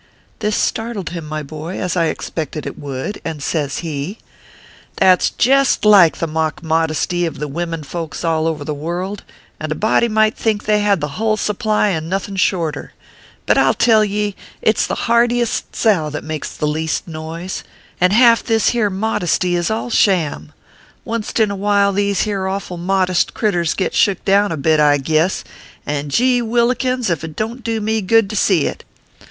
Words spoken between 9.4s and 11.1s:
and a body might think they had the